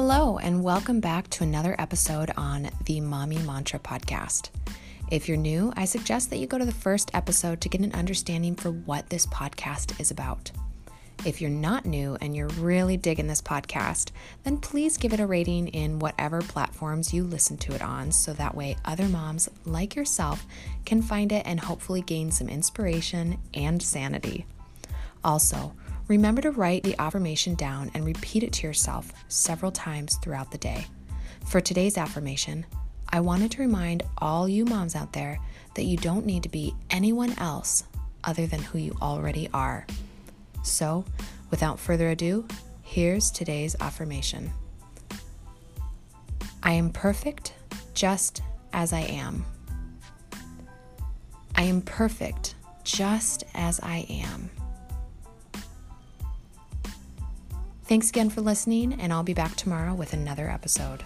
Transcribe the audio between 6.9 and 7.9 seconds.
episode to get